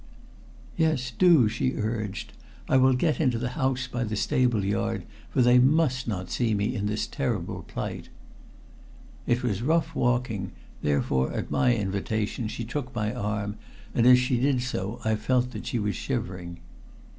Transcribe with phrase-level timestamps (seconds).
[0.77, 2.33] "Yes, do," she urged.
[2.67, 6.55] "I will get into the house by the stable yard, for they must not see
[6.55, 8.09] me in this terrible plight."
[9.27, 13.57] It was rough walking, therefore at my invitation she took my arm,
[13.93, 16.57] and as she did so I felt that she was shivering.